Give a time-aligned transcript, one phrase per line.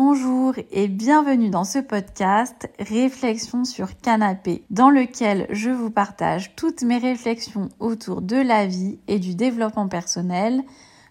[0.00, 6.82] Bonjour et bienvenue dans ce podcast Réflexion sur canapé, dans lequel je vous partage toutes
[6.82, 10.62] mes réflexions autour de la vie et du développement personnel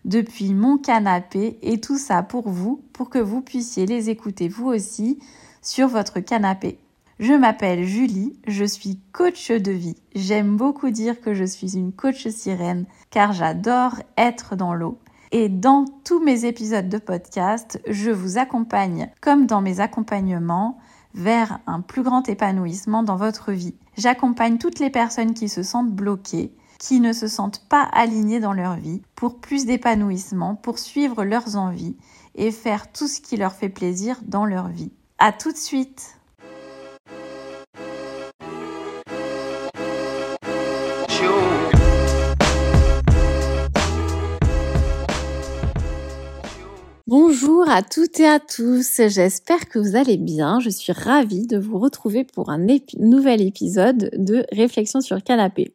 [0.06, 4.68] depuis mon canapé et tout ça pour vous, pour que vous puissiez les écouter vous
[4.68, 5.20] aussi
[5.62, 6.80] sur votre canapé.
[7.20, 9.98] Je m'appelle Julie, je suis coach de vie.
[10.16, 14.98] J'aime beaucoup dire que je suis une coach sirène car j'adore être dans l'eau.
[15.32, 20.78] Et dans tous mes épisodes de podcast, je vous accompagne, comme dans mes accompagnements,
[21.14, 23.76] vers un plus grand épanouissement dans votre vie.
[23.98, 28.54] J'accompagne toutes les personnes qui se sentent bloquées, qui ne se sentent pas alignées dans
[28.54, 31.98] leur vie, pour plus d'épanouissement, pour suivre leurs envies
[32.36, 34.92] et faire tout ce qui leur fait plaisir dans leur vie.
[35.18, 36.17] À tout de suite!
[47.08, 50.60] Bonjour à toutes et à tous, j'espère que vous allez bien.
[50.60, 52.68] Je suis ravie de vous retrouver pour un
[53.00, 55.74] nouvel épisode de Réflexion sur canapé.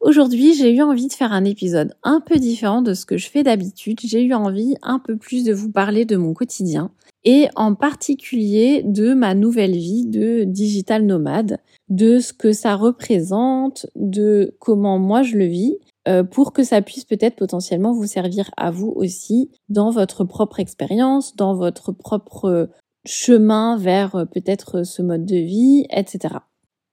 [0.00, 3.28] Aujourd'hui, j'ai eu envie de faire un épisode un peu différent de ce que je
[3.28, 3.98] fais d'habitude.
[4.04, 6.92] J'ai eu envie un peu plus de vous parler de mon quotidien
[7.24, 11.58] et en particulier de ma nouvelle vie de digital nomade,
[11.92, 15.76] de ce que ça représente, de comment moi je le vis
[16.08, 20.58] euh, pour que ça puisse peut-être potentiellement vous servir à vous aussi dans votre propre
[20.58, 22.70] expérience, dans votre propre
[23.04, 26.36] chemin vers euh, peut-être ce mode de vie, etc.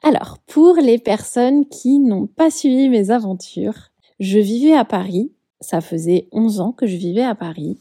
[0.04, 5.32] Alors, pour les personnes qui n'ont pas suivi mes aventures, je vivais à Paris.
[5.62, 7.78] Ça faisait 11 ans que je vivais à Paris.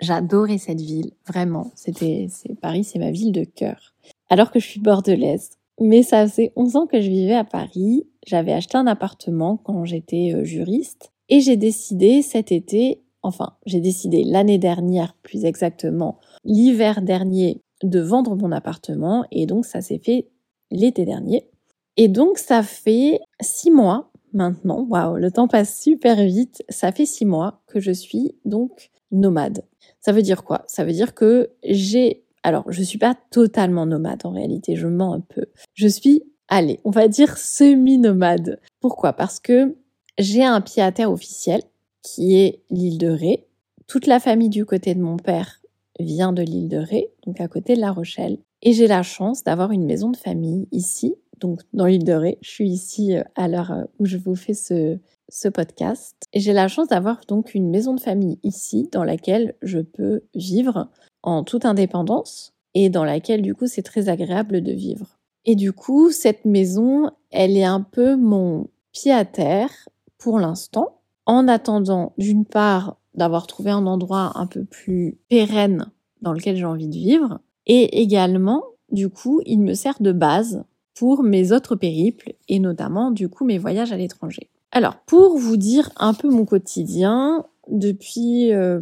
[0.00, 1.72] J'adorais cette ville, vraiment.
[1.74, 2.28] C'était,
[2.62, 3.92] Paris, c'est ma ville de cœur.
[4.28, 5.50] Alors que je suis bordelaise.
[5.80, 8.06] Mais ça faisait 11 ans que je vivais à Paris.
[8.26, 11.10] J'avais acheté un appartement quand j'étais euh, juriste.
[11.30, 18.00] Et j'ai décidé cet été, enfin, j'ai décidé l'année dernière, plus exactement, l'hiver dernier, de
[18.00, 19.24] vendre mon appartement.
[19.30, 20.28] Et donc, ça s'est fait
[20.70, 21.48] l'été dernier.
[21.96, 24.86] Et donc, ça fait six mois maintenant.
[24.88, 26.62] Waouh, le temps passe super vite.
[26.68, 29.64] Ça fait six mois que je suis donc nomade.
[30.00, 30.64] Ça veut dire quoi?
[30.66, 35.14] Ça veut dire que j'ai alors, je suis pas totalement nomade en réalité, je mens
[35.14, 35.46] un peu.
[35.74, 38.60] Je suis, allez, on va dire semi-nomade.
[38.80, 39.12] Pourquoi?
[39.12, 39.76] Parce que
[40.18, 41.62] j'ai un pied à terre officiel
[42.02, 43.46] qui est l'île de Ré.
[43.86, 45.60] Toute la famille du côté de mon père
[45.98, 48.38] vient de l'île de Ré, donc à côté de La Rochelle.
[48.62, 52.38] Et j'ai la chance d'avoir une maison de famille ici, donc dans l'île de Ré.
[52.40, 54.98] Je suis ici euh, à l'heure euh, où je vous fais ce,
[55.28, 56.16] ce podcast.
[56.32, 60.22] Et j'ai la chance d'avoir donc une maison de famille ici dans laquelle je peux
[60.34, 60.90] vivre
[61.22, 65.18] en toute indépendance et dans laquelle du coup c'est très agréable de vivre.
[65.44, 69.70] Et du coup, cette maison, elle est un peu mon pied à terre
[70.18, 76.32] pour l'instant, en attendant d'une part d'avoir trouvé un endroit un peu plus pérenne dans
[76.32, 80.64] lequel j'ai envie de vivre, et également, du coup, il me sert de base
[80.94, 84.50] pour mes autres périples, et notamment, du coup, mes voyages à l'étranger.
[84.72, 88.80] Alors, pour vous dire un peu mon quotidien, depuis euh,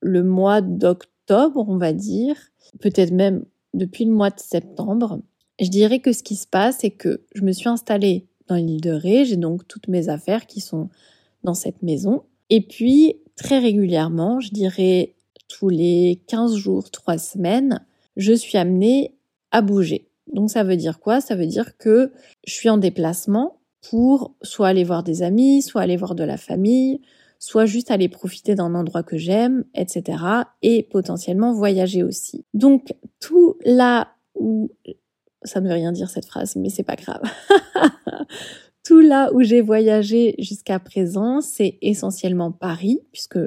[0.00, 2.36] le mois d'octobre, on va dire,
[2.80, 3.44] peut-être même
[3.74, 5.20] depuis le mois de septembre,
[5.60, 8.80] je dirais que ce qui se passe, c'est que je me suis installée dans l'île
[8.80, 10.88] de Ré, j'ai donc toutes mes affaires qui sont
[11.44, 12.22] dans cette maison.
[12.50, 15.14] Et puis, très régulièrement, je dirais
[15.48, 17.84] tous les 15 jours, 3 semaines,
[18.16, 19.14] je suis amenée
[19.50, 20.08] à bouger.
[20.32, 21.20] Donc ça veut dire quoi?
[21.20, 22.12] Ça veut dire que
[22.46, 23.58] je suis en déplacement
[23.90, 27.00] pour soit aller voir des amis, soit aller voir de la famille,
[27.42, 30.22] soit juste aller profiter d'un endroit que j'aime, etc.
[30.62, 32.44] Et potentiellement voyager aussi.
[32.54, 34.70] Donc tout là où
[35.42, 37.20] ça ne veut rien dire cette phrase, mais c'est pas grave.
[38.84, 43.40] tout là où j'ai voyagé jusqu'à présent, c'est essentiellement Paris, puisque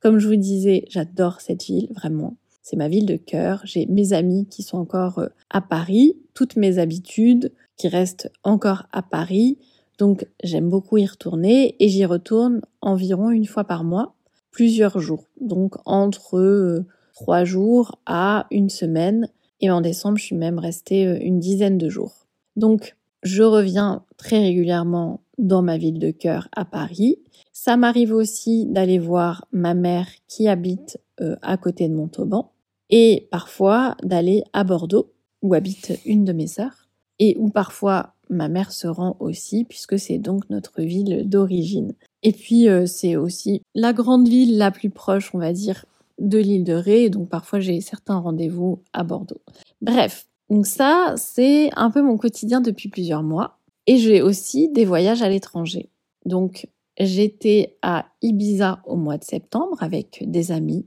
[0.00, 2.36] comme je vous disais, j'adore cette ville, vraiment.
[2.60, 3.62] C'est ma ville de cœur.
[3.64, 8.88] J'ai mes amis qui sont encore euh, à Paris, toutes mes habitudes qui restent encore
[8.92, 9.56] à Paris.
[9.98, 14.14] Donc j'aime beaucoup y retourner et j'y retourne environ une fois par mois,
[14.50, 15.24] plusieurs jours.
[15.40, 19.28] Donc entre euh, trois jours à une semaine.
[19.60, 22.26] Et en décembre, je suis même restée euh, une dizaine de jours.
[22.54, 27.18] Donc je reviens très régulièrement dans ma ville de cœur à Paris.
[27.52, 32.52] Ça m'arrive aussi d'aller voir ma mère qui habite euh, à côté de Montauban
[32.90, 35.12] et parfois d'aller à Bordeaux
[35.42, 39.98] où habite une de mes sœurs et où parfois ma mère se rend aussi, puisque
[39.98, 41.94] c'est donc notre ville d'origine.
[42.22, 45.86] Et puis euh, c'est aussi la grande ville la plus proche, on va dire,
[46.18, 49.40] de l'île de Ré, donc parfois j'ai certains rendez-vous à Bordeaux.
[49.80, 53.58] Bref, donc ça, c'est un peu mon quotidien depuis plusieurs mois.
[53.86, 55.90] Et j'ai aussi des voyages à l'étranger.
[56.24, 60.86] Donc j'étais à Ibiza au mois de septembre avec des amis.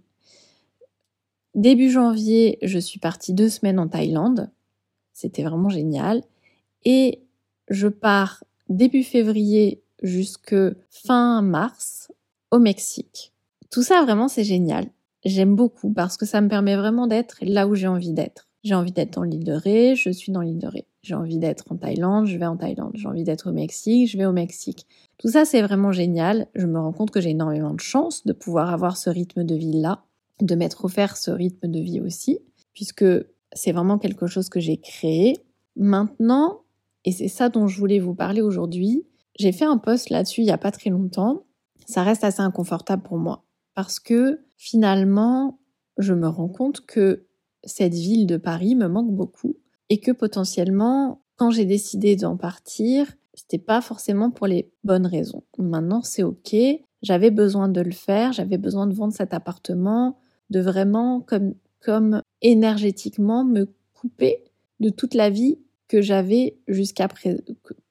[1.55, 4.51] début janvier, je suis partie deux semaines en Thaïlande.
[5.13, 6.23] C'était vraiment génial.
[6.85, 7.21] Et
[7.71, 10.55] je pars début février jusque
[10.89, 12.11] fin mars
[12.51, 13.31] au Mexique.
[13.71, 14.87] Tout ça, vraiment, c'est génial.
[15.23, 18.49] J'aime beaucoup parce que ça me permet vraiment d'être là où j'ai envie d'être.
[18.63, 20.85] J'ai envie d'être dans l'île de Ré, je suis dans l'île de Ré.
[21.01, 22.91] J'ai envie d'être en Thaïlande, je vais en Thaïlande.
[22.95, 24.85] J'ai envie d'être au Mexique, je vais au Mexique.
[25.17, 26.47] Tout ça, c'est vraiment génial.
[26.53, 29.55] Je me rends compte que j'ai énormément de chance de pouvoir avoir ce rythme de
[29.55, 30.03] vie-là,
[30.41, 32.39] de m'être offert ce rythme de vie aussi,
[32.73, 33.05] puisque
[33.53, 35.37] c'est vraiment quelque chose que j'ai créé.
[35.75, 36.61] Maintenant,
[37.05, 39.05] et c'est ça dont je voulais vous parler aujourd'hui,
[39.37, 41.43] j'ai fait un post là-dessus il n'y a pas très longtemps.
[41.87, 43.43] Ça reste assez inconfortable pour moi
[43.73, 45.59] parce que finalement,
[45.97, 47.25] je me rends compte que
[47.63, 49.55] cette ville de Paris me manque beaucoup
[49.89, 55.43] et que potentiellement, quand j'ai décidé d'en partir, c'était pas forcément pour les bonnes raisons.
[55.57, 56.55] Maintenant, c'est ok.
[57.01, 58.31] J'avais besoin de le faire.
[58.33, 60.19] J'avais besoin de vendre cet appartement,
[60.49, 64.43] de vraiment comme comme énergétiquement me couper
[64.79, 65.57] de toute la vie
[65.91, 67.41] que j'avais jusqu'à présent,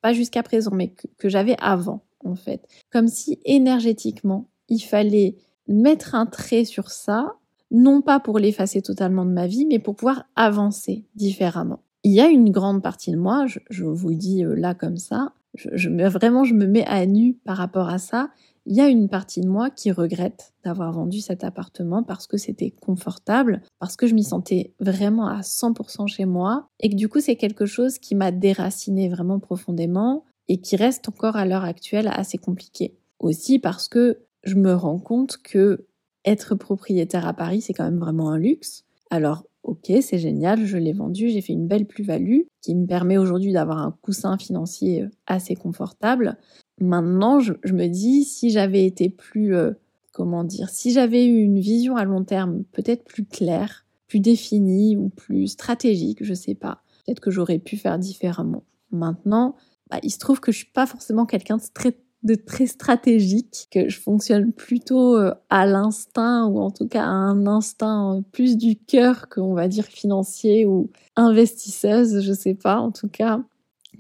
[0.01, 2.67] pas jusqu'à présent, mais que j'avais avant, en fait.
[2.91, 5.37] Comme si énergétiquement, il fallait
[5.69, 7.35] mettre un trait sur ça,
[7.71, 11.81] non pas pour l'effacer totalement de ma vie, mais pour pouvoir avancer différemment.
[12.03, 15.35] Il y a une grande partie de moi, je, vous dis euh, là comme ça,
[15.53, 18.31] je, vraiment je me mets à nu par rapport à ça.
[18.67, 22.37] Il y a une partie de moi qui regrette d'avoir vendu cet appartement parce que
[22.37, 27.09] c'était confortable, parce que je m'y sentais vraiment à 100% chez moi et que du
[27.09, 31.65] coup c'est quelque chose qui m'a déraciné vraiment profondément et qui reste encore à l'heure
[31.65, 32.99] actuelle assez compliqué.
[33.19, 35.87] Aussi parce que je me rends compte que
[36.25, 38.85] être propriétaire à Paris, c'est quand même vraiment un luxe.
[39.11, 43.19] Alors, ok, c'est génial, je l'ai vendu, j'ai fait une belle plus-value qui me permet
[43.19, 46.37] aujourd'hui d'avoir un coussin financier assez confortable.
[46.81, 49.73] Maintenant, je, me dis, si j'avais été plus, euh,
[50.13, 54.97] comment dire, si j'avais eu une vision à long terme peut-être plus claire, plus définie
[54.97, 58.65] ou plus stratégique, je sais pas, peut-être que j'aurais pu faire différemment.
[58.91, 59.57] Maintenant,
[59.91, 63.69] bah, il se trouve que je suis pas forcément quelqu'un de très de très stratégique,
[63.71, 68.21] que je fonctionne plutôt euh, à l'instinct ou en tout cas à un instinct euh,
[68.33, 72.79] plus du cœur qu'on va dire financier ou investisseuse, je sais pas.
[72.79, 73.43] En tout cas,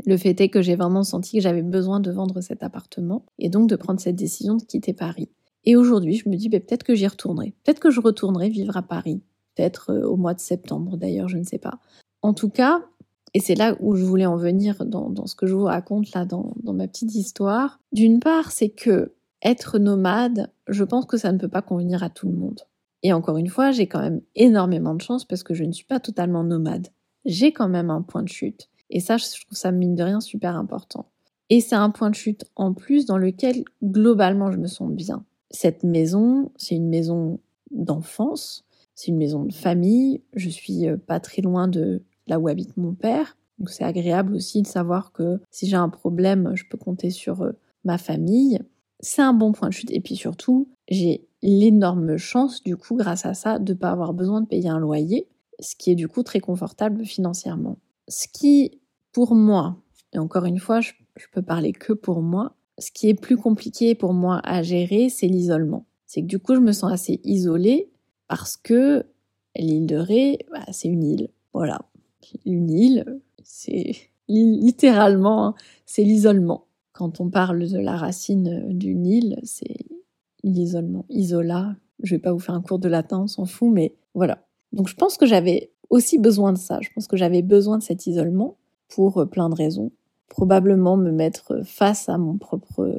[0.06, 3.48] le fait est que j'ai vraiment senti que j'avais besoin de vendre cet appartement et
[3.48, 5.28] donc de prendre cette décision de quitter Paris.
[5.64, 7.54] Et aujourd'hui, je me dis ben, peut-être que j'y retournerai.
[7.64, 9.22] Peut-être que je retournerai vivre à Paris.
[9.54, 11.80] Peut-être euh, au mois de septembre d'ailleurs, je ne sais pas.
[12.22, 12.82] En tout cas,
[13.34, 16.24] et c'est là où je voulais en venir dans, ce que je vous raconte là
[16.24, 17.80] dans, dans ma petite histoire.
[17.92, 22.10] D'une part, c'est que être nomade, je pense que ça ne peut pas convenir à
[22.10, 22.60] tout le monde.
[23.02, 25.86] Et encore une fois, j'ai quand même énormément de chance parce que je ne suis
[25.86, 26.88] pas totalement nomade.
[27.24, 28.69] J'ai quand même un point de chute.
[28.90, 31.06] Et ça, je trouve ça mine de rien super important.
[31.48, 35.24] Et c'est un point de chute en plus dans lequel globalement je me sens bien.
[35.50, 37.40] Cette maison, c'est une maison
[37.70, 38.64] d'enfance,
[38.94, 42.76] c'est une maison de famille, je suis euh, pas très loin de là où habite
[42.76, 43.36] mon père.
[43.58, 47.42] Donc c'est agréable aussi de savoir que si j'ai un problème, je peux compter sur
[47.42, 47.52] euh,
[47.84, 48.60] ma famille.
[49.00, 49.90] C'est un bon point de chute.
[49.90, 54.14] Et puis surtout, j'ai l'énorme chance, du coup, grâce à ça, de ne pas avoir
[54.14, 55.26] besoin de payer un loyer,
[55.58, 57.78] ce qui est du coup très confortable financièrement.
[58.08, 58.79] Ce qui,
[59.12, 59.76] pour moi,
[60.12, 63.36] et encore une fois, je, je peux parler que pour moi, ce qui est plus
[63.36, 65.86] compliqué pour moi à gérer, c'est l'isolement.
[66.06, 67.90] C'est que du coup, je me sens assez isolée
[68.26, 69.04] parce que
[69.56, 71.28] l'île de Ré, bah, c'est une île.
[71.52, 71.82] Voilà,
[72.46, 73.92] une île, c'est
[74.28, 75.54] littéralement, hein,
[75.86, 76.66] c'est l'isolement.
[76.92, 79.86] Quand on parle de la racine d'une île, c'est
[80.42, 81.04] l'isolement.
[81.08, 84.46] Isola, je vais pas vous faire un cours de latin, on s'en fout, mais voilà.
[84.72, 86.78] Donc je pense que j'avais aussi besoin de ça.
[86.80, 88.56] Je pense que j'avais besoin de cet isolement
[88.90, 89.92] pour euh, plein de raisons.
[90.28, 92.98] Probablement me mettre face à mon propre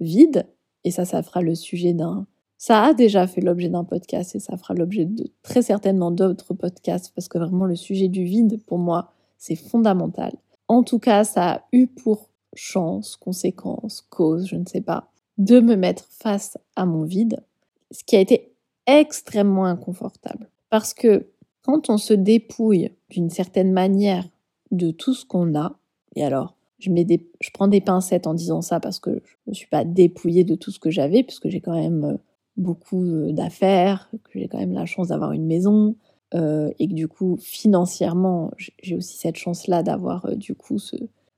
[0.00, 0.46] vide.
[0.84, 2.26] Et ça, ça fera le sujet d'un
[2.66, 6.54] ça a déjà fait l'objet d'un podcast et ça fera l'objet de très certainement d'autres
[6.54, 10.32] podcasts parce que vraiment le sujet du vide, pour moi, c'est fondamental.
[10.68, 15.60] En tout cas, ça a eu pour chance, conséquence, cause, je ne sais pas, de
[15.60, 17.42] me mettre face à mon vide,
[17.90, 18.54] ce qui a été
[18.86, 20.48] extrêmement inconfortable.
[20.70, 21.26] Parce que
[21.60, 24.26] quand on se dépouille d'une certaine manière
[24.70, 25.78] de tout ce qu'on a,
[26.16, 29.36] et alors, je, mets des, je prends des pincettes en disant ça parce que je
[29.46, 32.16] ne me suis pas dépouillée de tout ce que j'avais, puisque j'ai quand même euh,
[32.56, 35.96] beaucoup euh, d'affaires, que j'ai quand même la chance d'avoir une maison,
[36.34, 38.50] euh, et que du coup, financièrement,
[38.82, 40.96] j'ai aussi cette chance-là d'avoir du coup ce,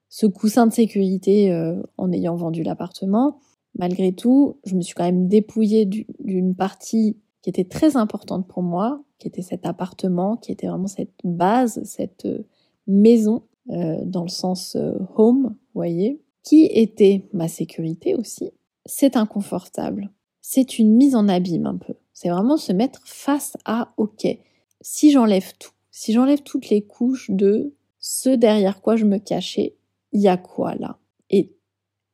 [0.09, 1.53] ce, coussin de sécurité
[1.99, 3.39] en ayant vendu l'appartement.
[3.79, 8.63] Malgré tout, je me suis quand même dépouillée d'une partie qui était très importante pour
[8.63, 12.27] moi, qui était cet appartement, qui était vraiment cette base, cette
[12.87, 14.77] maison, dans le sens
[15.17, 18.51] home, voyez, qui était ma sécurité aussi.
[18.85, 20.11] C'est inconfortable
[20.49, 21.95] c'est une mise en abîme un peu.
[22.13, 24.29] C'est vraiment se mettre face à OK,
[24.81, 29.75] si j'enlève tout, si j'enlève toutes les couches de ce derrière quoi je me cachais,
[30.13, 30.99] il y a quoi là?
[31.31, 31.53] Et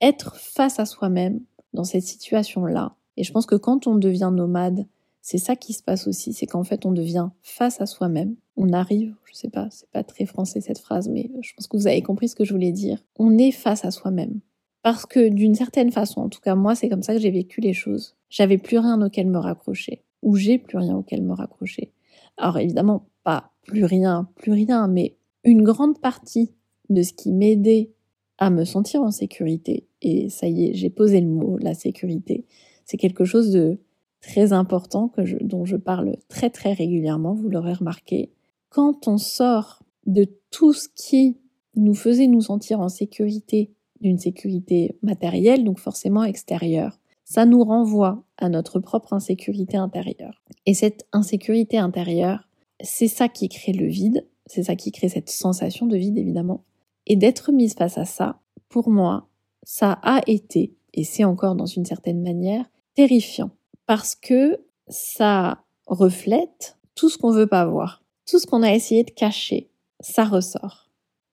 [0.00, 1.42] être face à soi-même
[1.74, 4.86] dans cette situation-là, et je pense que quand on devient nomade,
[5.22, 8.34] c'est ça qui se passe aussi, c'est qu'en fait on devient face à soi-même.
[8.56, 11.76] On arrive, je sais pas, c'est pas très français cette phrase, mais je pense que
[11.76, 13.02] vous avez compris ce que je voulais dire.
[13.18, 14.40] On est face à soi-même.
[14.82, 17.60] Parce que d'une certaine façon, en tout cas moi, c'est comme ça que j'ai vécu
[17.60, 18.16] les choses.
[18.30, 21.92] J'avais plus rien auquel me raccrocher, ou j'ai plus rien auquel me raccrocher.
[22.36, 26.50] Alors évidemment, pas plus rien, plus rien, mais une grande partie
[26.88, 27.92] de ce qui m'aidait
[28.38, 32.44] à me sentir en sécurité, et ça y est, j'ai posé le mot, la sécurité,
[32.84, 33.78] c'est quelque chose de
[34.22, 38.30] très important que dont je parle très très régulièrement, vous l'aurez remarqué.
[38.70, 41.36] Quand on sort de tout ce qui
[41.74, 48.24] nous faisait nous sentir en sécurité, d'une sécurité matérielle, donc forcément extérieure, ça nous renvoie
[48.38, 50.42] à notre propre insécurité intérieure.
[50.66, 52.48] Et cette insécurité intérieure,
[52.80, 56.64] c'est ça qui crée le vide, c'est ça qui crée cette sensation de vide évidemment.
[57.06, 59.28] Et d'être mise face à ça, pour moi,
[59.62, 63.50] ça a été, et c'est encore dans une certaine manière, terrifiant
[63.86, 69.04] parce que ça reflète tout ce qu'on veut pas voir, tout ce qu'on a essayé
[69.04, 69.70] de cacher,
[70.00, 70.90] ça ressort.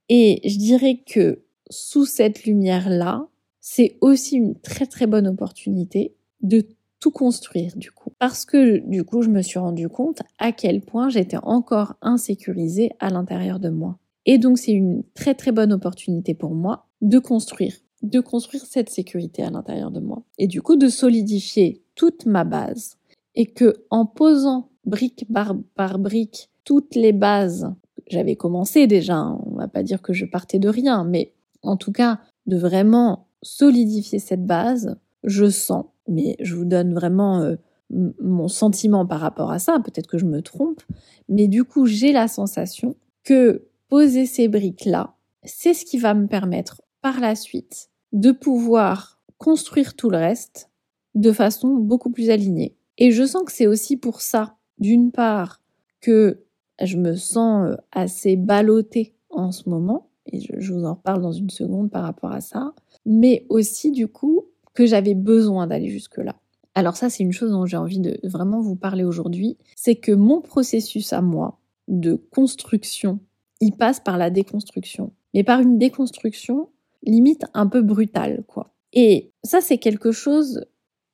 [0.10, 3.28] Et je dirais que sous cette lumière-là,
[3.62, 6.66] c'est aussi une très très bonne opportunité de
[7.00, 8.12] tout construire du coup.
[8.20, 12.92] Parce que du coup, je me suis rendu compte à quel point j'étais encore insécurisée
[13.00, 14.00] à l'intérieur de moi.
[14.26, 18.90] Et donc, c'est une très très bonne opportunité pour moi de construire de construire cette
[18.90, 22.96] sécurité à l'intérieur de moi et du coup de solidifier toute ma base
[23.36, 27.76] et que en posant brique par, brique toutes les bases
[28.08, 31.76] j'avais commencé déjà hein, on va pas dire que je partais de rien mais en
[31.76, 37.58] tout cas de vraiment solidifier cette base je sens mais je vous donne vraiment euh,
[37.90, 40.82] mon sentiment par rapport à ça peut-être que je me trompe
[41.28, 46.14] mais du coup j'ai la sensation que poser ces briques là c'est ce qui va
[46.14, 50.70] me permettre par la suite de pouvoir construire tout le reste
[51.16, 52.76] de façon beaucoup plus alignée.
[52.98, 55.62] Et je sens que c'est aussi pour ça, d'une part,
[56.02, 56.44] que
[56.82, 61.32] je me sens euh, assez ballottée en ce moment, et je, vous en reparle dans
[61.32, 62.74] une seconde par rapport à ça,
[63.06, 66.36] mais aussi du coup que j'avais besoin d'aller jusque-là.
[66.76, 70.12] Alors ça, c'est une chose dont j'ai envie de vraiment vous parler aujourd'hui, c'est que
[70.12, 73.20] mon processus à moi de construction,
[73.60, 76.70] il passe par la déconstruction, mais par une déconstruction
[77.04, 78.74] limite un peu brutale, quoi.
[78.94, 80.66] Et ça, c'est quelque chose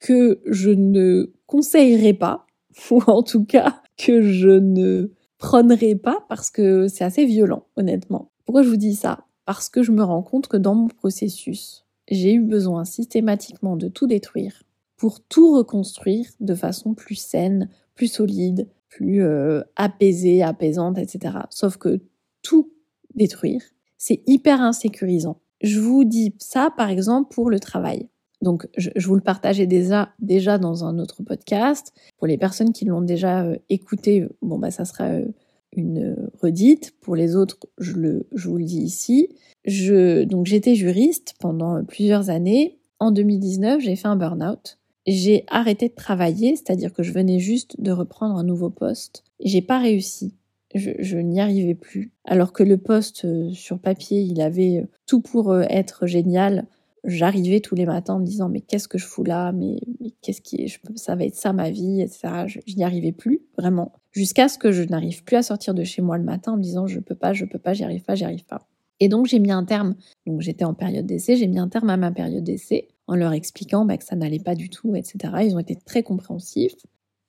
[0.06, 2.46] que je ne conseillerais pas,
[2.92, 8.32] ou en tout cas que je ne prônerais pas parce que c'est assez violent, honnêtement.
[8.46, 9.26] Pourquoi je vous dis ça?
[9.46, 13.88] Parce que je me rends compte que dans mon processus, j'ai eu besoin systématiquement de
[13.88, 14.62] tout détruire
[14.96, 21.38] pour tout reconstruire de façon plus saine, plus solide, plus euh, apaisée, apaisante, etc.
[21.50, 22.00] Sauf que
[22.44, 22.72] tout
[23.16, 23.64] détruire,
[23.98, 25.42] c'est hyper insécurisant.
[25.62, 28.08] Je vous dis ça, par exemple, pour le travail.
[28.42, 31.94] Donc, je, vous le partageais déjà, déjà dans un autre podcast.
[32.18, 35.26] Pour les personnes qui l'ont déjà euh, écouté, bon, bah, ça sera euh,
[35.72, 36.94] une redite.
[37.02, 39.30] Pour les autres, je, le, vous le dis ici.
[39.66, 42.78] Je, donc, j'étais juriste pendant plusieurs années.
[43.00, 44.78] En 2019, j'ai fait un burn-out.
[45.08, 49.24] J'ai arrêté de travailler, c'est-à-dire que je venais juste de reprendre un nouveau poste.
[49.40, 50.34] J'ai pas réussi
[50.76, 52.12] je, n'y arrivais plus.
[52.26, 56.66] Alors que le poste euh, sur papier, il avait euh, tout pour euh, être génial.
[57.06, 59.52] J'arrivais tous les matins en me disant mais qu'est-ce que je fous là?
[59.52, 59.80] Mais,
[60.22, 62.46] qu'est-ce qui est, ça va être ça ma vie etc.
[62.48, 66.02] Je, n'y arrivais plus vraiment jusqu'à ce que je n'arrive plus à sortir de chez
[66.02, 68.16] moi le matin en me disant je peux pas je peux pas j'y arrive pas
[68.16, 68.68] j'y arrive pas.
[69.00, 69.96] Et donc j'ai mis un terme.
[70.26, 73.34] Donc j'étais en période d'essai j'ai mis un terme à ma période d'essai en leur
[73.34, 75.18] expliquant bah, que ça n'allait pas du tout etc.
[75.44, 76.76] Ils ont été très compréhensifs.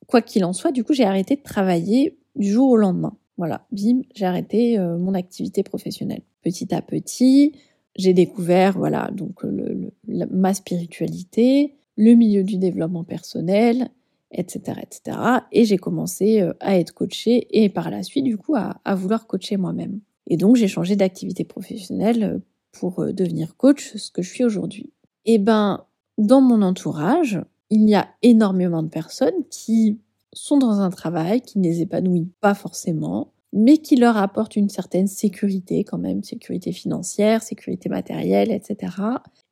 [0.06, 3.16] Quoi qu'il en soit du coup j'ai arrêté de travailler du jour au lendemain.
[3.38, 6.22] Voilà, bim, j'ai arrêté euh, mon activité professionnelle.
[6.42, 7.52] Petit à petit,
[7.96, 9.44] j'ai découvert, voilà, donc
[10.06, 13.90] ma spiritualité, le milieu du développement personnel,
[14.30, 15.18] etc., etc.
[15.52, 18.94] Et j'ai commencé euh, à être coachée et par la suite, du coup, à, à
[18.94, 20.00] vouloir coacher moi-même.
[20.26, 22.38] Et donc, j'ai changé d'activité professionnelle euh,
[22.72, 24.92] pour devenir coach, ce que je suis aujourd'hui.
[25.24, 25.84] Et ben,
[26.18, 29.98] dans mon entourage, il y a énormément de personnes qui
[30.32, 34.68] sont dans un travail qui ne les épanouit pas forcément, mais qui leur apporte une
[34.68, 38.92] certaine sécurité quand même, sécurité financière, sécurité matérielle, etc.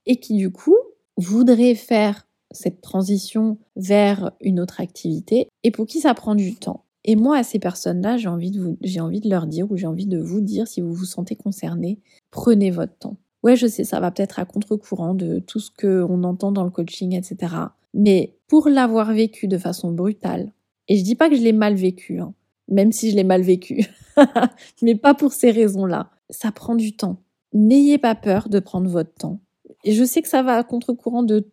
[0.07, 0.77] Et qui du coup
[1.17, 6.85] voudraient faire cette transition vers une autre activité et pour qui ça prend du temps.
[7.05, 9.77] Et moi, à ces personnes-là, j'ai envie, de vous, j'ai envie de leur dire ou
[9.77, 13.19] j'ai envie de vous dire, si vous vous sentez concerné, prenez votre temps.
[13.43, 16.71] Ouais, je sais, ça va peut-être à contre-courant de tout ce qu'on entend dans le
[16.71, 17.55] coaching, etc.
[17.93, 20.51] Mais pour l'avoir vécu de façon brutale,
[20.89, 22.33] et je dis pas que je l'ai mal vécu, hein.
[22.69, 23.87] Même si je l'ai mal vécu.
[24.83, 26.11] Mais pas pour ces raisons-là.
[26.31, 27.19] Ça prend du temps.
[27.53, 29.41] N'ayez pas peur de prendre votre temps.
[29.85, 31.45] Et je sais que ça va à contre-courant de,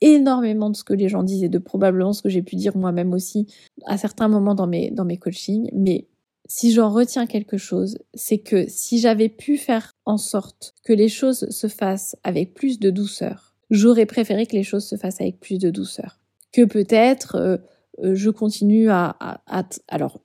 [0.00, 2.76] énormément de ce que les gens disent et de probablement ce que j'ai pu dire
[2.76, 3.46] moi-même aussi
[3.84, 5.68] à certains moments dans mes, dans mes coachings.
[5.74, 6.08] Mais
[6.48, 11.08] si j'en retiens quelque chose, c'est que si j'avais pu faire en sorte que les
[11.08, 15.38] choses se fassent avec plus de douceur, j'aurais préféré que les choses se fassent avec
[15.38, 16.18] plus de douceur.
[16.52, 17.58] Que peut-être euh,
[18.02, 19.40] je continue à,
[19.88, 20.20] alors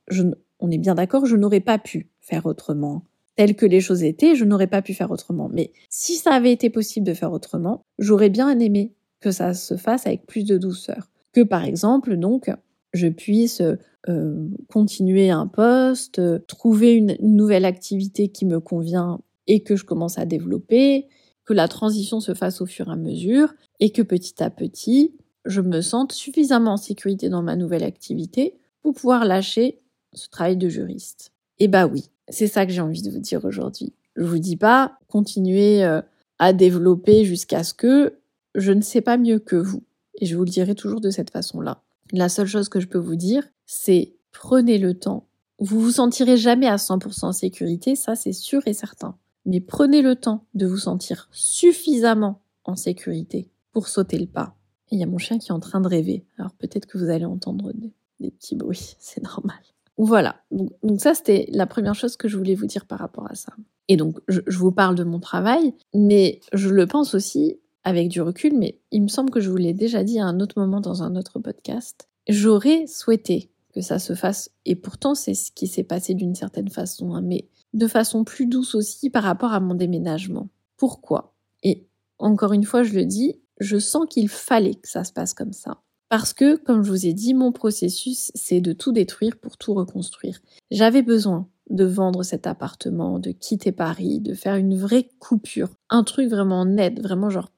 [0.60, 3.06] on est bien d'accord, je n'aurais pas pu faire autrement.
[3.36, 5.50] Tel que les choses étaient, je n'aurais pas pu faire autrement.
[5.52, 9.78] Mais si ça avait été possible de faire autrement, j'aurais bien aimé que ça se
[9.78, 11.10] fasse avec plus de douceur.
[11.34, 12.52] Que par exemple, donc,
[12.94, 13.62] je puisse
[14.10, 20.18] euh, continuer un poste, trouver une, nouvelle activité qui me convient et que je commence
[20.18, 21.08] à développer,
[21.46, 25.16] que la transition se fasse au fur et à mesure et que petit à petit,
[25.46, 29.80] je me sente suffisamment en sécurité dans ma nouvelle activité pour pouvoir lâcher
[30.14, 31.32] ce travail de juriste.
[31.60, 33.94] Et eh bah oui, c'est ça que j'ai envie de vous dire aujourd'hui.
[34.16, 36.02] Je vous dis pas continuer euh,
[36.40, 38.18] à développer jusqu'à ce que
[38.56, 39.84] je ne sais pas mieux que vous.
[40.20, 41.82] Et je vous le dirai toujours de cette façon-là.
[42.12, 45.28] La seule chose que je peux vous dire, c'est prenez le temps.
[45.60, 49.16] Vous vous sentirez jamais à 100% en sécurité, ça c'est sûr et certain.
[49.46, 54.56] Mais prenez le temps de vous sentir suffisamment en sécurité pour sauter le pas.
[54.92, 56.26] Il y a mon chien qui est en train de rêver.
[56.38, 57.72] Alors peut-être que vous allez entendre
[58.20, 59.60] des, petits bruits, c'est normal.
[59.98, 60.38] Voilà.
[60.52, 63.54] Donc, ça, c'était la première chose que je voulais vous dire par rapport à ça.
[63.88, 68.22] Et donc, je, vous parle de mon travail, mais je le pense aussi avec du
[68.22, 70.82] recul, mais il me semble que je vous l'ai déjà dit à un autre moment
[70.82, 72.08] dans un autre podcast.
[72.28, 76.70] J'aurais souhaité que ça se fasse, et pourtant c'est ce qui s'est passé d'une certaine
[76.70, 80.50] façon, hein, mais de façon plus douce aussi par rapport à mon déménagement.
[80.78, 81.36] Pourquoi?
[81.64, 85.34] Et encore une fois, je le dis, je sens qu'il fallait que ça se passe
[85.34, 85.82] comme ça.
[86.10, 89.74] Parce que, comme je vous ai dit, mon processus, c'est de tout détruire pour tout
[89.74, 90.42] reconstruire.
[90.70, 95.70] J'avais besoin de vendre cet appartement, de quitter Paris, de faire une vraie coupure.
[95.90, 97.50] Un truc vraiment net, vraiment genre,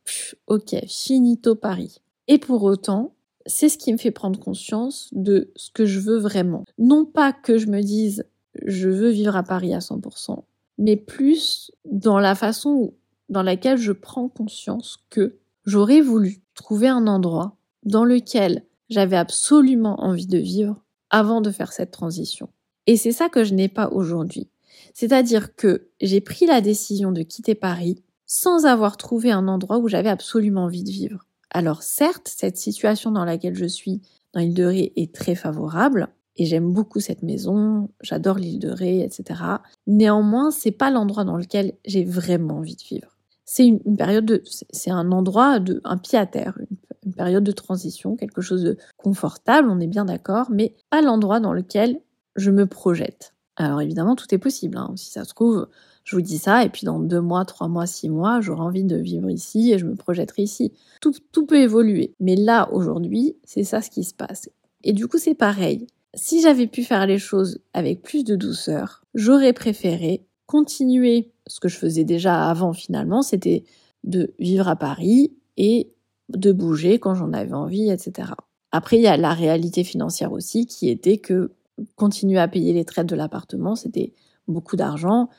[0.46, 1.98] ok, finito Paris.
[2.28, 3.16] Et pour autant,
[3.48, 6.64] c'est ce qui me fait prendre conscience de ce que je veux vraiment.
[6.78, 8.26] Non pas que je me dise,
[8.64, 10.44] je veux vivre à Paris à 100%,
[10.78, 12.94] mais plus dans la façon
[13.30, 20.02] dans laquelle je prends conscience que j'aurais voulu trouver un endroit dans lequel j'avais absolument
[20.02, 22.50] envie de vivre avant de faire cette transition.
[22.88, 24.50] Et c'est ça que je n'ai pas aujourd'hui.
[24.94, 29.88] C'est-à-dire que j'ai pris la décision de quitter Paris sans avoir trouvé un endroit où
[29.88, 31.26] j'avais absolument envie de vivre.
[31.50, 34.02] Alors certes, cette situation dans laquelle je suis
[34.34, 38.70] dans l'île de Ré est très favorable, et j'aime beaucoup cette maison, j'adore l'île de
[38.70, 39.40] Ré, etc.
[39.86, 43.13] Néanmoins, c'est pas l'endroit dans lequel j'ai vraiment envie de vivre.
[43.46, 46.58] C'est une, période de, c'est un endroit de, un pied à terre,
[47.06, 51.40] une période de transition, quelque chose de confortable, on est bien d'accord, mais pas l'endroit
[51.40, 52.00] dans lequel
[52.36, 53.34] je me projette.
[53.56, 54.78] Alors évidemment, tout est possible.
[54.78, 54.94] Hein.
[54.96, 55.68] Si ça se trouve,
[56.04, 58.84] je vous dis ça, et puis dans deux mois, trois mois, six mois, j'aurai envie
[58.84, 60.74] de vivre ici et je me projetterai ici.
[61.02, 62.14] Tout, tout peut évoluer.
[62.20, 64.50] Mais là, aujourd'hui, c'est ça ce qui se passe.
[64.84, 65.88] Et du coup, c'est pareil.
[66.16, 71.70] Si j'avais pu faire les choses avec plus de douceur, j'aurais préféré continuer ce que
[71.70, 73.64] je faisais déjà avant finalement, c'était
[74.04, 75.92] de vivre à Paris et
[76.30, 78.32] de bouger quand j'en avais envie, etc.
[78.72, 81.52] Après, il y a la réalité financière aussi qui était que
[81.96, 84.14] continuer à payer les traites de l'appartement, c'était
[84.48, 85.30] beaucoup d'argent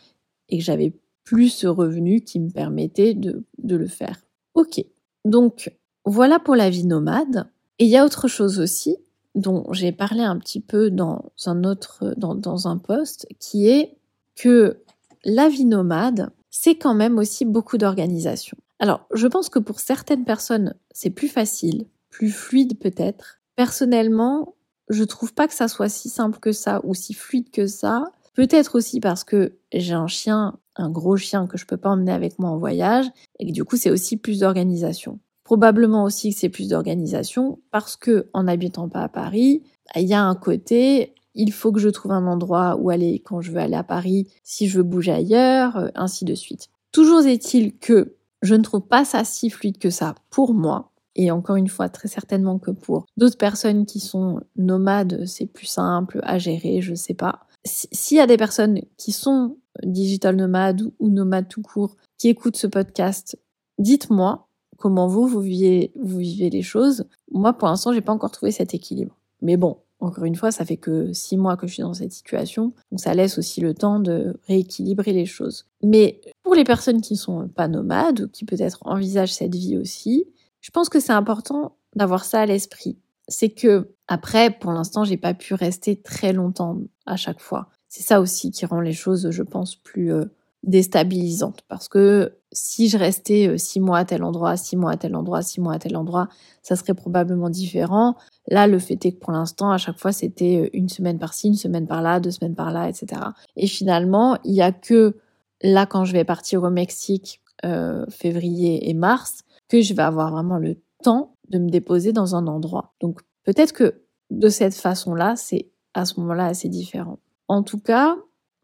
[0.49, 0.93] et que j'avais
[1.25, 4.25] plus ce revenu qui me permettait de, de le faire.
[4.55, 4.85] Ok,
[5.25, 7.49] donc voilà pour la vie nomade.
[7.79, 8.99] Et il y a autre chose aussi
[9.35, 13.97] dont j'ai parlé un petit peu dans un autre, dans, dans un poste, qui est
[14.37, 14.84] que
[15.25, 18.57] la vie nomade, c'est quand même aussi beaucoup d'organisation.
[18.79, 23.41] Alors, je pense que pour certaines personnes, c'est plus facile, plus fluide peut-être.
[23.57, 24.55] Personnellement,
[24.89, 28.05] je trouve pas que ça soit si simple que ça ou si fluide que ça.
[28.35, 32.13] Peut-être aussi parce que j'ai un chien, un gros chien que je peux pas emmener
[32.13, 33.07] avec moi en voyage
[33.39, 35.21] et que du coup c'est aussi plus d'organisation.
[35.45, 39.63] Probablement aussi que c'est plus d'organisation parce que en habitant pas à Paris,
[39.95, 43.41] il y a un côté il faut que je trouve un endroit où aller quand
[43.41, 46.69] je veux aller à Paris, si je veux bouger ailleurs, euh, ainsi de suite.
[46.93, 50.93] Toujours est-il que je ne trouve pas ça si fluide que ça pour moi.
[51.17, 55.67] Et encore une fois, très certainement que pour d'autres personnes qui sont nomades, c'est plus
[55.67, 57.47] simple à gérer, je sais pas.
[57.65, 62.57] S'il y a des personnes qui sont digital nomades ou nomades tout court, qui écoutent
[62.57, 63.39] ce podcast,
[63.79, 67.07] dites-moi comment vous, vous vivez, vous vivez les choses.
[67.31, 69.17] Moi, pour l'instant, j'ai pas encore trouvé cet équilibre.
[69.41, 72.13] Mais bon, encore une fois, ça fait que six mois que je suis dans cette
[72.13, 75.67] situation, donc ça laisse aussi le temps de rééquilibrer les choses.
[75.83, 80.27] Mais pour les personnes qui sont pas nomades ou qui peut-être envisagent cette vie aussi,
[80.61, 82.99] je pense que c'est important d'avoir ça à l'esprit.
[83.29, 87.71] c'est que après, pour l'instant, j'ai pas pu rester très longtemps à chaque fois.
[87.89, 90.27] C'est ça aussi qui rend les choses, je pense, plus euh,
[90.63, 91.61] déstabilisantes.
[91.69, 95.15] Parce que si je restais euh, six mois à tel endroit, six mois à tel
[95.17, 96.29] endroit, six mois à tel endroit,
[96.63, 98.17] ça serait probablement différent.
[98.49, 101.49] Là, le fait est que pour l'instant, à chaque fois, c'était euh, une semaine par-ci,
[101.49, 103.21] une semaine par-là, deux semaines par-là, etc.
[103.57, 105.17] Et finalement, il y a que
[105.63, 110.31] là, quand je vais partir au Mexique, euh, février et mars, que je vais avoir
[110.31, 112.93] vraiment le temps de me déposer dans un endroit.
[113.01, 117.19] Donc peut-être que de cette façon-là, c'est à ce moment-là assez différent.
[117.49, 118.17] En tout cas,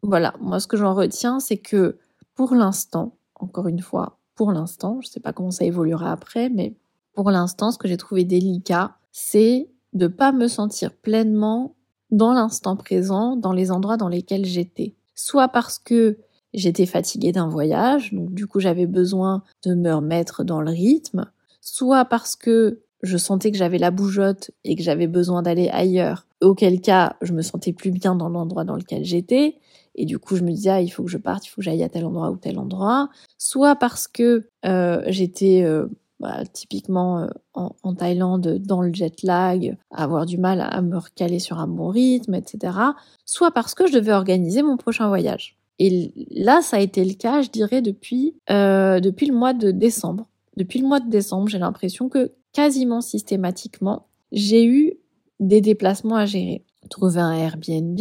[0.03, 1.97] voilà, moi ce que j'en retiens, c'est que
[2.35, 6.49] pour l'instant, encore une fois, pour l'instant, je ne sais pas comment ça évoluera après,
[6.49, 6.75] mais
[7.13, 11.75] pour l'instant, ce que j'ai trouvé délicat, c'est de pas me sentir pleinement
[12.11, 14.95] dans l'instant présent, dans les endroits dans lesquels j'étais.
[15.15, 16.17] Soit parce que
[16.53, 21.29] j'étais fatiguée d'un voyage, donc du coup j'avais besoin de me remettre dans le rythme,
[21.61, 26.27] soit parce que je sentais que j'avais la bougeotte et que j'avais besoin d'aller ailleurs,
[26.41, 29.55] auquel cas je me sentais plus bien dans l'endroit dans lequel j'étais,
[29.95, 31.63] et du coup je me disais ah, il faut que je parte, il faut que
[31.63, 35.87] j'aille à tel endroit ou tel endroit, soit parce que euh, j'étais euh,
[36.21, 41.39] bah, typiquement euh, en, Thaïlande dans le jet lag, avoir du mal à me recaler
[41.39, 42.77] sur un bon rythme, etc.
[43.25, 45.57] Soit parce que je devais organiser mon prochain voyage.
[45.79, 49.71] Et là, ça a été le cas, je dirais, depuis, euh, depuis le mois de
[49.71, 50.27] décembre.
[50.57, 54.93] Depuis le mois de décembre, j'ai l'impression que quasiment systématiquement, j'ai eu
[55.39, 56.63] des déplacements à gérer.
[56.91, 57.99] Trouver un Airbnb,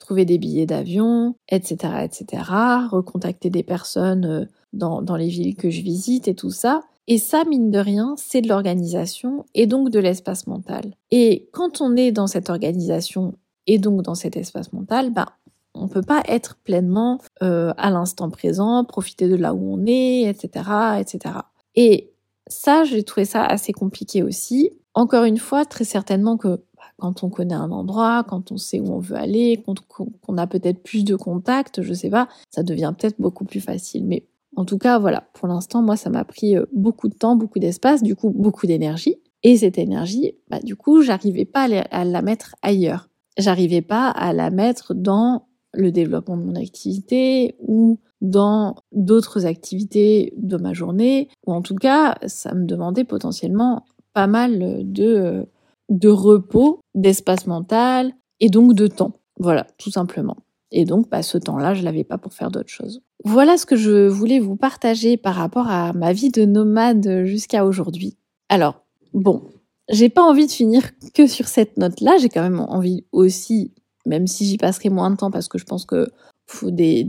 [0.00, 2.42] trouver des billets d'avion, etc., etc.,
[2.90, 6.82] recontacter des personnes euh, dans les villes que je visite et tout ça.
[7.08, 10.94] Et ça, mine de rien, c'est de l'organisation et donc de l'espace mental.
[11.10, 13.34] Et quand on est dans cette organisation
[13.66, 15.26] et donc dans cet espace mental, bah,
[15.74, 20.22] on peut pas être pleinement euh, à l'instant présent, profiter de là où on est,
[20.22, 20.64] etc.,
[20.98, 21.34] etc.
[21.74, 22.12] Et
[22.48, 24.70] ça, j'ai trouvé ça assez compliqué aussi.
[24.94, 28.80] Encore une fois, très certainement que bah, quand on connaît un endroit, quand on sait
[28.80, 32.94] où on veut aller, qu'on a peut-être plus de contacts, je sais pas, ça devient
[32.98, 34.06] peut-être beaucoup plus facile.
[34.06, 34.24] Mais
[34.56, 37.58] en tout cas, voilà, pour l'instant, moi, ça m'a pris euh, beaucoup de temps, beaucoup
[37.58, 39.16] d'espace, du coup, beaucoup d'énergie.
[39.42, 43.08] Et cette énergie, bah, du coup, j'arrivais pas à la mettre ailleurs.
[43.38, 50.32] J'arrivais pas à la mettre dans le développement de mon activité ou dans d'autres activités
[50.38, 55.46] de ma journée, ou en tout cas, ça me demandait potentiellement pas mal de,
[55.90, 59.20] de repos, d'espace mental et donc de temps.
[59.38, 60.38] Voilà, tout simplement.
[60.72, 63.02] Et donc, bah, ce temps-là, je l'avais pas pour faire d'autres choses.
[63.28, 67.64] Voilà ce que je voulais vous partager par rapport à ma vie de nomade jusqu'à
[67.64, 68.16] aujourd'hui.
[68.48, 68.84] Alors,
[69.14, 69.42] bon,
[69.88, 72.18] j'ai pas envie de finir que sur cette note-là.
[72.20, 73.72] J'ai quand même envie aussi
[74.06, 76.06] même si j'y passerai moins de temps parce que je pense que
[76.46, 77.08] faut des,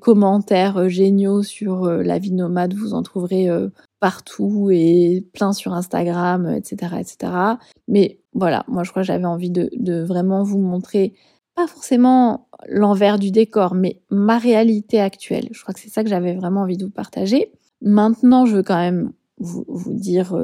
[0.00, 3.68] commentaires géniaux sur euh, la vie nomade, vous en trouverez euh,
[3.98, 7.32] partout et plein sur Instagram, etc., etc.
[7.88, 11.14] Mais voilà, moi je crois que j'avais envie de vraiment vous montrer
[11.54, 15.48] pas forcément l'envers du décor, mais ma réalité actuelle.
[15.52, 17.52] Je crois que c'est ça que j'avais vraiment envie de vous partager.
[17.80, 20.36] Maintenant, je veux quand même vous, dire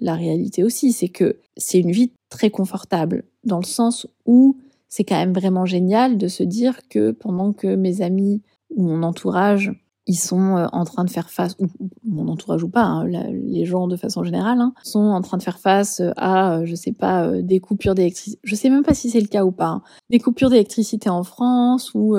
[0.00, 5.04] la réalité aussi, c'est que c'est une vie très confortable, dans le sens où c'est
[5.04, 8.42] quand même vraiment génial de se dire que pendant que mes amis
[8.74, 9.72] ou mon entourage
[10.08, 11.66] ils sont euh, en train de faire face, ou
[12.04, 16.02] mon entourage ou pas, les gens de façon générale, sont en train de faire face
[16.16, 18.40] à, euh, je sais pas, euh, des coupures d'électricité.
[18.42, 19.66] Je sais même pas si c'est le cas ou pas.
[19.66, 19.82] Hein.
[20.10, 22.16] Des coupures d'électricité en France ou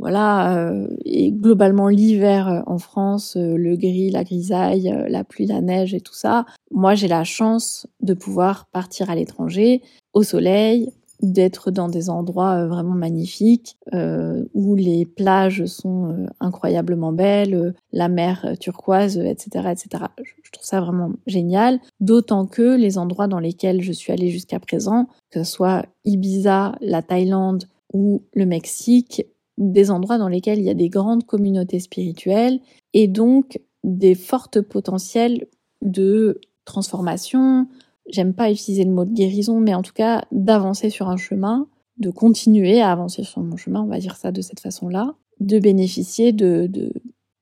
[0.00, 0.70] voilà,
[1.04, 6.14] et globalement l'hiver en France, le gris, la grisaille, la pluie, la neige et tout
[6.14, 6.46] ça.
[6.70, 12.54] Moi, j'ai la chance de pouvoir partir à l'étranger, au soleil, d'être dans des endroits
[12.54, 19.70] euh, vraiment magnifiques euh, où les plages sont euh, incroyablement belles, la mer turquoise, etc.,
[19.72, 20.04] etc.
[20.22, 21.80] Je trouve ça vraiment génial.
[22.00, 26.76] D'autant que les endroits dans lesquels je suis allée jusqu'à présent, que ce soit Ibiza,
[26.80, 29.24] la Thaïlande ou le Mexique,
[29.56, 32.60] des endroits dans lesquels il y a des grandes communautés spirituelles
[32.94, 35.46] et donc des fortes potentiels
[35.82, 37.66] de transformation,
[38.10, 41.68] j'aime pas utiliser le mot de guérison, mais en tout cas d'avancer sur un chemin,
[41.98, 45.58] de continuer à avancer sur mon chemin, on va dire ça de cette façon-là, de
[45.58, 46.70] bénéficier de,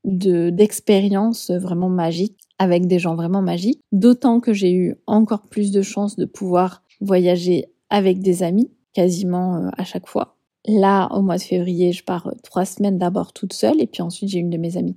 [0.04, 3.80] de, d'expériences vraiment magiques avec des gens vraiment magiques.
[3.92, 9.56] D'autant que j'ai eu encore plus de chance de pouvoir voyager avec des amis, quasiment
[9.56, 10.36] euh, à chaque fois.
[10.66, 14.30] Là, au mois de février, je pars trois semaines d'abord toute seule, et puis ensuite
[14.30, 14.96] j'ai une de mes amies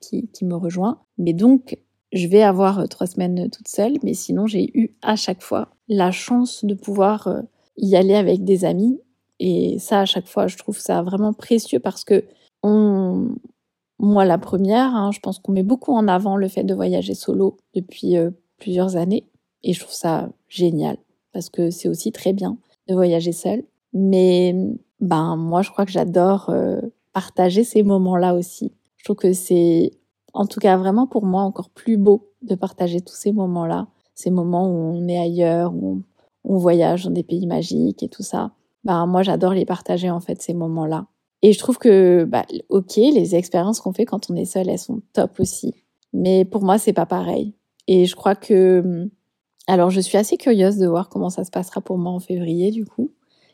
[0.00, 1.00] qui, qui me rejoint.
[1.18, 1.76] Mais donc,
[2.12, 5.68] je vais avoir euh, trois semaines toute seule, mais sinon j'ai eu à chaque fois
[5.88, 7.42] la chance de pouvoir euh,
[7.76, 9.00] y aller avec des amis.
[9.38, 12.24] Et ça, à chaque fois, je trouve ça vraiment précieux parce que
[12.62, 13.36] on...
[13.98, 17.14] moi, la première, hein, je pense qu'on met beaucoup en avant le fait de voyager
[17.14, 19.26] solo depuis euh, plusieurs années.
[19.62, 20.96] Et je trouve ça génial
[21.32, 23.64] parce que c'est aussi très bien de voyager seul.
[23.92, 24.54] Mais
[25.00, 26.80] ben moi, je crois que j'adore euh,
[27.12, 28.72] partager ces moments-là aussi.
[28.96, 29.92] Je trouve que c'est,
[30.32, 34.30] en tout cas, vraiment pour moi encore plus beau de partager tous ces moments-là, ces
[34.30, 36.02] moments où on est ailleurs, où
[36.44, 38.52] on, voyage dans des pays magiques et tout ça.
[38.84, 41.06] Ben moi, j'adore les partager en fait ces moments-là.
[41.42, 44.78] Et je trouve que, bah, ok, les expériences qu'on fait quand on est seul, elles
[44.78, 45.74] sont top aussi.
[46.12, 47.54] Mais pour moi, c'est pas pareil.
[47.86, 49.08] Et je crois que,
[49.66, 52.70] alors, je suis assez curieuse de voir comment ça se passera pour moi en février,
[52.70, 53.12] du coup,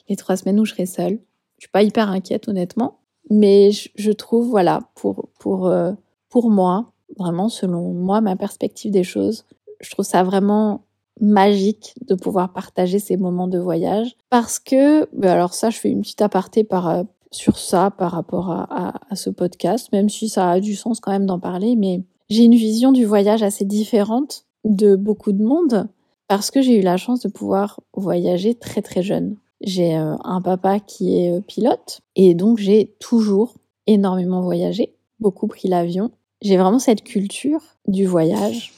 [0.08, 1.18] les trois semaines où je serai seule.
[1.58, 2.98] Je suis pas hyper inquiète, honnêtement,
[3.30, 5.92] mais je, trouve, voilà, pour pour euh,
[6.28, 9.44] pour moi, vraiment selon moi, ma perspective des choses,
[9.80, 10.82] je trouve ça vraiment
[11.20, 15.90] magique de pouvoir partager ces moments de voyage parce que, ben alors ça, je fais
[15.90, 20.50] une petite aparté par euh, sur ça par rapport à, ce podcast, même si ça
[20.50, 24.44] a du sens quand même d'en parler, mais j'ai une vision du voyage assez différente
[24.64, 25.88] de beaucoup de monde
[26.28, 29.36] parce que j'ai eu la chance de pouvoir voyager très très jeune.
[29.60, 33.54] J'ai euh, un papa qui est euh, pilote et donc j'ai toujours
[33.86, 36.10] énormément voyagé, beaucoup pris l'avion.
[36.42, 38.72] J'ai vraiment cette culture du voyage,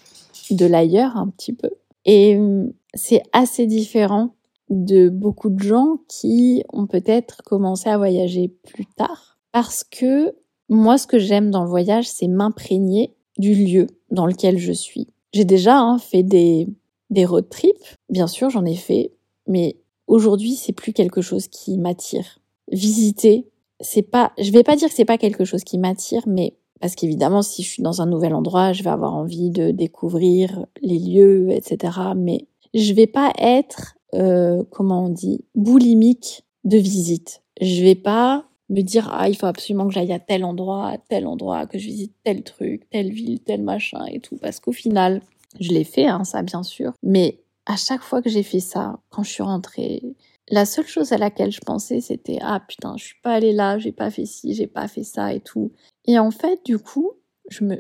[0.51, 1.71] de l'ailleurs un petit peu.
[2.05, 4.35] Et hum, c'est assez différent
[4.71, 9.39] de beaucoup de gens qui ont peut-être commencé à voyager plus tard.
[9.53, 10.35] Parce que
[10.69, 15.09] moi, ce que j'aime dans le voyage, c'est m'imprégner du lieu dans lequel je suis.
[15.33, 16.69] J'ai déjà hein, fait des,
[17.11, 19.13] des road trips, bien sûr, j'en ai fait,
[19.47, 22.41] mais aujourd'hui, c'est plus quelque chose qui m'attire.
[22.71, 23.47] Visiter,
[23.81, 26.95] c'est pas, je vais pas dire que c'est pas quelque chose qui m'attire, mais parce
[26.95, 30.99] qu'évidemment, si je suis dans un nouvel endroit, je vais avoir envie de découvrir les
[30.99, 31.99] lieux, etc.
[32.17, 37.43] Mais je vais pas être euh, comment on dit, boulimique de visite.
[37.61, 40.99] Je vais pas me dire ah il faut absolument que j'aille à tel endroit, à
[40.99, 44.73] tel endroit, que je visite tel truc, telle ville, tel machin et tout, parce qu'au
[44.73, 45.23] final,
[45.61, 48.99] je l'ai fait, hein, ça bien sûr, mais à chaque fois que j'ai fait ça,
[49.11, 50.03] quand je suis rentrée,
[50.51, 53.79] la seule chose à laquelle je pensais, c'était ah putain, je suis pas allée là,
[53.79, 55.73] j'ai pas fait ci, j'ai pas fait ça et tout.
[56.07, 57.13] Et en fait, du coup,
[57.49, 57.77] je me,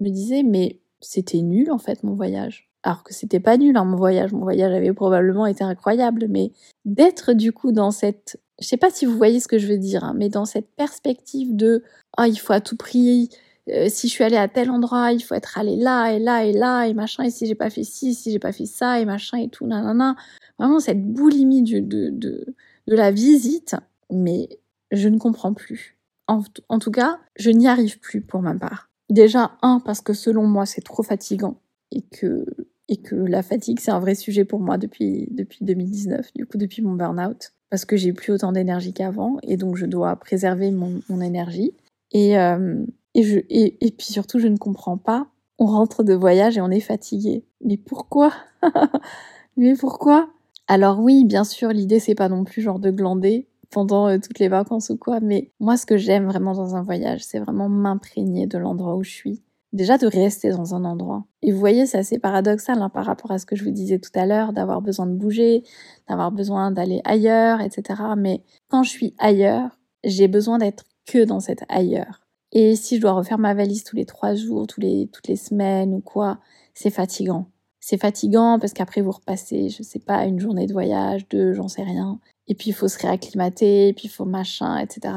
[0.00, 3.96] disais mais c'était nul en fait mon voyage alors que c'était pas nul hein, mon
[3.96, 6.52] voyage, mon voyage avait probablement été incroyable, mais
[6.86, 9.76] d'être du coup dans cette, je sais pas si vous voyez ce que je veux
[9.76, 11.84] dire, hein, mais dans cette perspective de
[12.16, 13.28] ah il faut à tout prix,
[13.72, 16.44] euh, si je suis allée à tel endroit, il faut être allé là et là
[16.44, 19.00] et là et machin, et si j'ai pas fait ci, si j'ai pas fait ça
[19.00, 20.16] et machin et tout, nanana,
[20.58, 22.54] vraiment cette boulimie de, de, de,
[22.86, 23.76] la visite,
[24.10, 24.48] mais
[24.90, 25.96] je ne comprends plus.
[26.26, 28.90] En, en tout cas, je n'y arrive plus pour ma part.
[29.08, 32.44] Déjà, un, parce que selon moi, c'est trop fatigant et que
[32.90, 36.58] et que la fatigue, c'est un vrai sujet pour moi depuis, depuis 2019, du coup,
[36.58, 40.72] depuis mon burn-out, parce que j'ai plus autant d'énergie qu'avant, et donc je dois préserver
[40.72, 41.72] mon, mon énergie.
[42.10, 45.28] Et, euh, et, je, et, et, puis surtout, je ne comprends pas.
[45.58, 47.44] On rentre de voyage et on est fatigué.
[47.64, 48.32] Mais pourquoi?
[49.56, 50.30] Mais pourquoi?
[50.68, 54.38] Alors oui, bien sûr, l'idée, c'est pas non plus genre de glander pendant euh, toutes
[54.38, 57.68] les vacances ou quoi, mais moi, ce que j'aime vraiment dans un voyage, c'est vraiment
[57.68, 59.42] m'imprégner de l'endroit où je suis
[59.72, 61.24] déjà de rester dans un endroit.
[61.42, 63.98] Et vous voyez, c'est assez paradoxal hein, par rapport à ce que je vous disais
[63.98, 65.62] tout à l'heure, d'avoir besoin de bouger,
[66.08, 68.02] d'avoir besoin d'aller ailleurs, etc.
[68.16, 72.19] Mais quand je suis ailleurs, j'ai besoin d'être que dans cet ailleurs.
[72.52, 75.94] Et si je dois refaire ma valise tous les trois jours, les, toutes les semaines
[75.94, 76.38] ou quoi,
[76.74, 77.46] c'est fatigant.
[77.80, 81.68] C'est fatigant parce qu'après vous repassez, je sais pas, une journée de voyage, deux, j'en
[81.68, 82.18] sais rien.
[82.48, 85.14] Et puis il faut se réacclimater, et puis il faut machin, etc.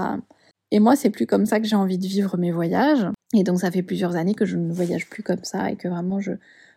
[0.71, 3.05] Et moi, c'est plus comme ça que j'ai envie de vivre mes voyages.
[3.35, 5.87] Et donc, ça fait plusieurs années que je ne voyage plus comme ça et que
[5.87, 6.31] vraiment je,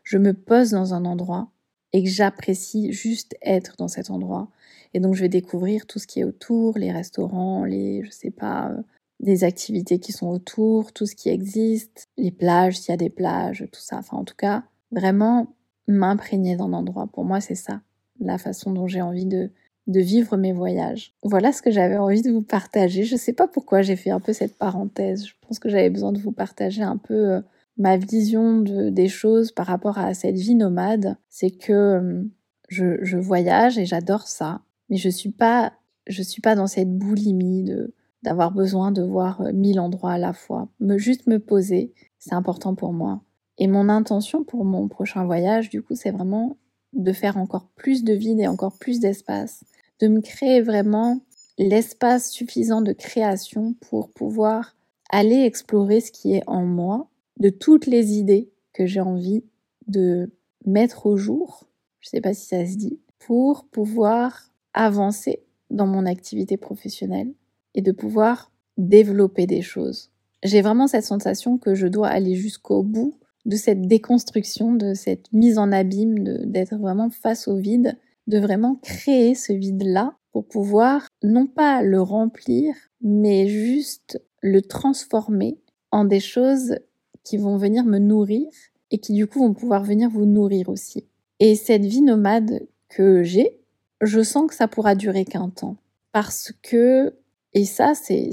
[0.05, 1.51] je me pose dans un endroit
[1.93, 4.49] et que j'apprécie juste être dans cet endroit.
[4.93, 8.31] Et donc, je vais découvrir tout ce qui est autour, les restaurants, les, je sais
[8.31, 8.71] pas,
[9.21, 13.11] les activités qui sont autour, tout ce qui existe, les plages, s'il y a des
[13.11, 13.99] plages, tout ça.
[13.99, 15.55] Enfin, en tout cas, vraiment
[15.89, 17.07] m'imprégner d'un endroit.
[17.07, 17.81] Pour moi, c'est ça,
[18.21, 19.51] la façon dont j'ai envie de,
[19.87, 21.15] vivre mes voyages.
[21.23, 23.05] Voilà ce que j'avais envie de vous partager.
[23.05, 25.27] Je sais pas pourquoi j'ai fait un peu cette parenthèse.
[25.27, 27.41] Je pense que j'avais besoin de vous partager un peu euh,
[27.79, 31.17] ma vision de, des choses par rapport à cette vie nomade.
[31.29, 32.25] C'est que euh,
[32.69, 35.73] je, je, voyage et j'adore ça, mais je suis pas,
[36.09, 37.95] je suis pas dans cette boulimie de
[38.27, 40.69] d'avoir besoin de voir euh, mille endroits à la fois.
[40.81, 43.23] Me juste me poser, c'est important pour moi.
[43.57, 46.59] Et mon intention pour mon prochain voyage, du coup, c'est vraiment
[46.93, 49.65] de faire encore plus de vide et encore plus d'espace
[50.01, 51.21] de me créer vraiment
[51.57, 54.75] l'espace suffisant de création pour pouvoir
[55.09, 57.09] aller explorer ce qui est en moi,
[57.39, 59.45] de toutes les idées que j'ai envie
[59.87, 60.33] de
[60.67, 61.69] mettre au jour,
[62.01, 67.33] je ne sais pas si ça se dit, pour pouvoir avancer dans mon activité professionnelle
[67.77, 70.11] et de pouvoir développer des choses.
[70.43, 75.33] J'ai vraiment cette sensation que je dois aller jusqu'au bout de cette déconstruction, de cette
[75.33, 81.07] mise en abîme, d'être vraiment face au vide, de vraiment créer ce vide-là pour pouvoir
[81.23, 85.59] non pas le remplir, mais juste le transformer
[85.93, 86.77] en des choses
[87.23, 88.49] qui vont venir me nourrir
[88.91, 91.07] et qui du coup vont pouvoir venir vous nourrir aussi.
[91.39, 93.61] Et cette vie nomade que j'ai,
[94.01, 95.77] je sens que ça pourra durer qu'un temps.
[96.13, 97.15] Parce que,
[97.57, 98.31] et ça c'est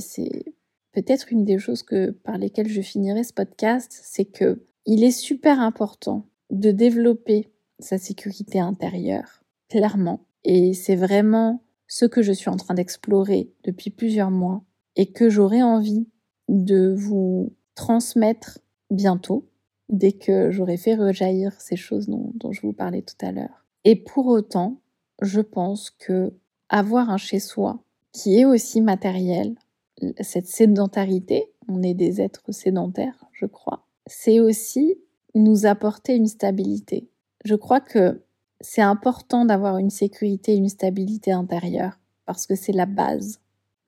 [0.92, 5.12] peut-être une des choses que, par lesquelles je finirai ce podcast, c'est que il est
[5.12, 10.26] super important de développer sa sécurité intérieure, clairement.
[10.44, 14.66] Et c'est vraiment ce que je suis en train d'explorer depuis plusieurs mois
[14.98, 16.06] et que j'aurais envie
[16.50, 18.60] de vous transmettre
[18.92, 19.50] bientôt,
[19.88, 23.66] dès que j'aurai fait rejaillir ces choses dont, dont je vous parlais tout à l'heure.
[23.86, 24.82] Et pour autant,
[25.22, 26.34] je pense que
[26.68, 29.56] avoir un chez-soi qui est aussi matériel,
[30.22, 34.96] cette sédentarité, on est des êtres sédentaires, je crois, c'est aussi
[35.36, 37.10] nous apporter une stabilité.
[37.44, 38.24] Je crois que
[38.62, 43.40] c'est important d'avoir une sécurité, une stabilité intérieure, parce que c'est la base.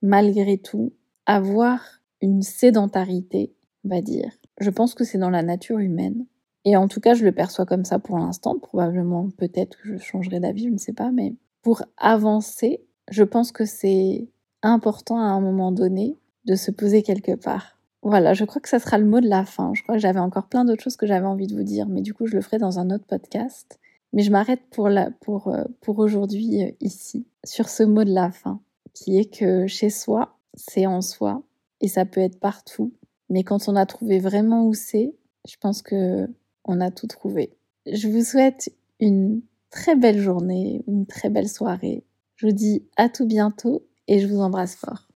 [0.02, 0.92] Malgré tout,
[1.24, 1.80] avoir
[2.20, 6.26] une sédentarité, on va dire, je pense que c'est dans la nature humaine.
[6.64, 8.58] Et en tout cas, je le perçois comme ça pour l'instant.
[8.58, 11.12] Probablement, peut-être que je changerai d'avis, je ne sais pas.
[11.12, 14.28] Mais pour avancer, je pense que c'est
[14.62, 17.76] important à un moment donné de se poser quelque part.
[18.02, 19.72] Voilà, je crois que ça sera le mot de la fin.
[19.74, 22.02] Je crois que j'avais encore plein d'autres choses que j'avais envie de vous dire, mais
[22.02, 23.80] du coup, je le ferai dans un autre podcast.
[24.12, 24.88] Mais je m'arrête pour,
[25.20, 28.60] pour, euh, pour aujourd'hui euh, ici, sur ce mot de la fin,
[28.94, 31.42] qui est que chez soi, c'est en soi,
[31.80, 32.92] et ça peut être partout.
[33.28, 35.14] Mais quand on a trouvé vraiment où c'est,
[35.46, 36.28] je pense que
[36.64, 37.56] on a tout trouvé.
[37.86, 42.05] Je vous souhaite une très belle journée, une très belle soirée.
[42.36, 45.08] Je vous dis à tout bientôt et je vous embrasse fort.